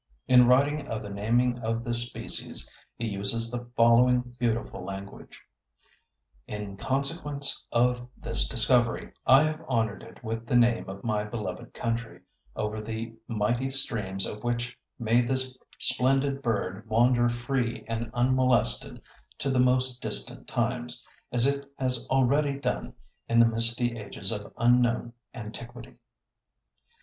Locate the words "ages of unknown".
23.99-25.13